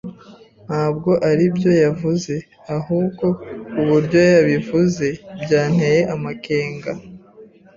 Ntabwo 0.65 1.11
aribyo 1.29 1.71
yavuze, 1.85 2.33
ahubwo 2.77 3.27
uburyo 3.81 4.19
yabivuze 4.33 5.07
byanteye 5.43 5.99
amakenga. 6.15 6.91